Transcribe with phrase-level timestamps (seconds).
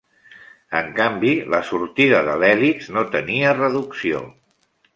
[0.79, 4.27] En canvi la sortida de l'hèlix no tenia reducció.